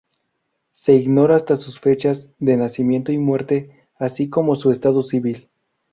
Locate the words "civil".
5.03-5.51